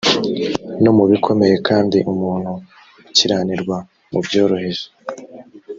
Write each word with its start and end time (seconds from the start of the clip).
no 0.83 0.91
mu 0.97 1.03
bikomeye 1.11 1.55
kandi 1.67 1.97
umuntu 2.11 2.51
ukiranirwa 3.09 3.77
mu 4.11 4.19
byoroheje 4.25 4.85